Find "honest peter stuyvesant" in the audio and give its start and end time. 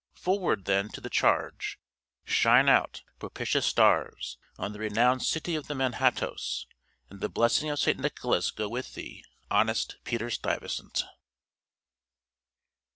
9.51-11.03